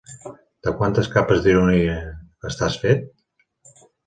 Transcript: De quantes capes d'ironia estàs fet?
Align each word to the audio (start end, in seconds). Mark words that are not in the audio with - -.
De 0.67 0.71
quantes 0.79 1.09
capes 1.17 1.43
d'ironia 1.43 1.99
estàs 2.53 2.79
fet? 2.87 3.07